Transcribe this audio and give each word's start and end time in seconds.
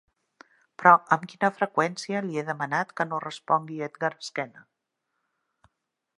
Però 0.83 0.93
amb 1.15 1.27
quina 1.33 1.51
freqüència 1.57 2.23
li 2.29 2.41
he 2.41 2.45
demanat 2.47 2.95
que 3.01 3.09
no 3.11 3.21
respongui 3.27 3.81
Edgar 3.91 4.13
esquena? 4.19 4.69